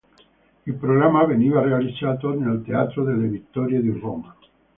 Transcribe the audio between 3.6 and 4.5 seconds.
di Roma.